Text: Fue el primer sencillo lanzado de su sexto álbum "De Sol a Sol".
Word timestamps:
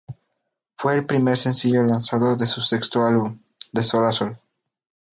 Fue 0.79 0.95
el 0.95 1.05
primer 1.05 1.37
sencillo 1.37 1.83
lanzado 1.83 2.35
de 2.35 2.47
su 2.47 2.59
sexto 2.61 3.05
álbum 3.05 3.39
"De 3.71 3.83
Sol 3.83 4.07
a 4.07 4.11
Sol". 4.11 4.39